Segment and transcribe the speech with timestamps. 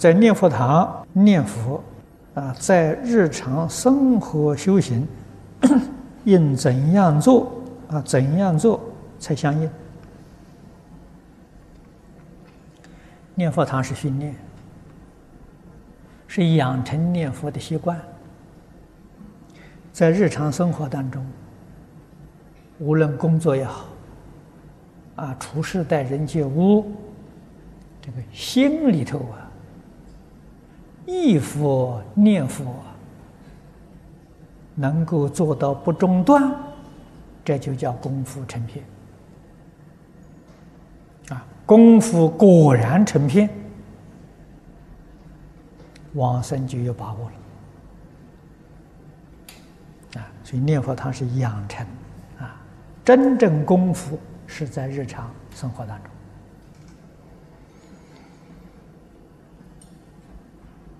[0.00, 1.78] 在念佛堂念佛
[2.32, 5.06] 啊，在日常生活修行，
[6.24, 7.52] 应怎样做
[7.90, 8.00] 啊？
[8.00, 8.80] 怎样做
[9.18, 9.70] 才相应？
[13.34, 14.34] 念佛堂是训练，
[16.26, 18.00] 是养成念佛的习惯。
[19.92, 21.22] 在日常生活当中，
[22.78, 23.84] 无论工作也好，
[25.16, 26.90] 啊，处事待人接物，
[28.00, 29.49] 这个心里头啊。
[31.06, 32.74] 忆佛念佛，
[34.74, 36.54] 能够做到不中断，
[37.44, 38.84] 这就叫功夫成片。
[41.30, 43.48] 啊，功夫果然成片，
[46.14, 47.36] 往生就有把握了。
[50.20, 51.86] 啊，所以念佛它是养成，
[52.38, 52.60] 啊，
[53.04, 56.10] 真正功夫是在日常生活当中。